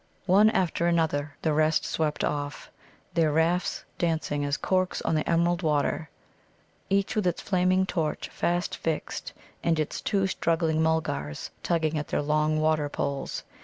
[0.25, 2.71] One after another the rest swept off,
[3.13, 6.09] their rafts dancing light as corks on the emerald water,
[6.89, 9.33] each with its flaming torch fast fixed,
[9.63, 13.43] and its two struggling Mulgars tugging at their long water poles.